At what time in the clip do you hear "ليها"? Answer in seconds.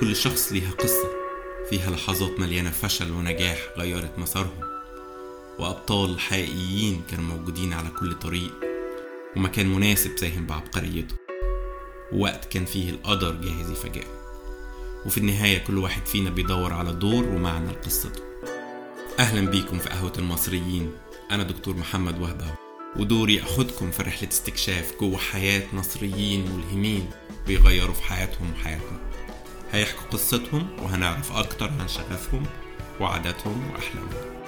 0.52-0.70